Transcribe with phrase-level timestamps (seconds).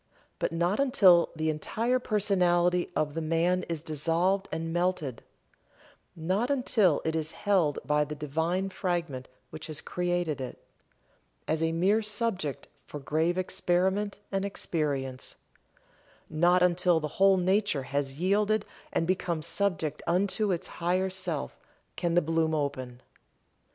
[0.39, 5.21] But not until the entire personality of the man is dissolved and melted
[6.15, 10.57] not until it is held by the divine fragment which has created it,
[11.47, 15.35] as a mere subject for grave experiment and experience
[16.31, 21.59] not until the whole nature has yielded and become subject unto its higher self,
[21.95, 23.01] can the bloom open.